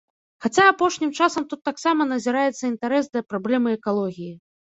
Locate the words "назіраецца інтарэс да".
2.13-3.21